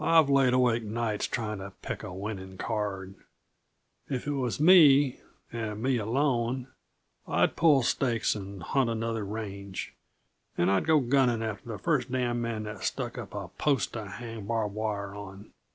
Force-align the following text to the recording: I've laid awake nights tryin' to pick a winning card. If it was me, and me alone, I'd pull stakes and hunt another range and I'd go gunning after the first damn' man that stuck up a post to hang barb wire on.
I've 0.03 0.31
laid 0.31 0.51
awake 0.53 0.81
nights 0.83 1.27
tryin' 1.27 1.59
to 1.59 1.73
pick 1.83 2.01
a 2.01 2.11
winning 2.11 2.57
card. 2.57 3.13
If 4.09 4.25
it 4.25 4.31
was 4.31 4.59
me, 4.59 5.19
and 5.51 5.83
me 5.83 5.97
alone, 5.97 6.69
I'd 7.27 7.55
pull 7.55 7.83
stakes 7.83 8.33
and 8.33 8.63
hunt 8.63 8.89
another 8.89 9.23
range 9.23 9.93
and 10.57 10.71
I'd 10.71 10.87
go 10.87 11.01
gunning 11.01 11.43
after 11.43 11.69
the 11.69 11.77
first 11.77 12.11
damn' 12.11 12.41
man 12.41 12.63
that 12.63 12.83
stuck 12.83 13.19
up 13.19 13.35
a 13.35 13.49
post 13.59 13.93
to 13.93 14.07
hang 14.07 14.47
barb 14.47 14.73
wire 14.73 15.13
on. 15.13 15.51